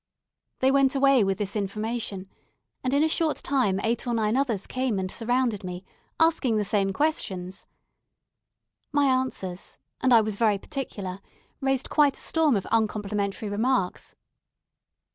[0.61, 2.27] They went away with this information;
[2.83, 5.85] and in a short time eight or nine others came and surrounded me,
[6.19, 7.67] asking the same questions.
[8.91, 11.19] My answers and I was very particular
[11.59, 14.15] raised quite a storm of uncomplimentary remarks.